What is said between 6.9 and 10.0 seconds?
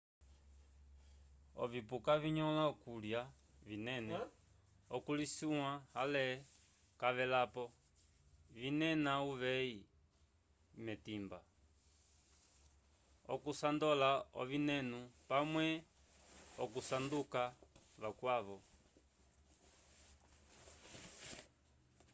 cavelapo vinena uveyi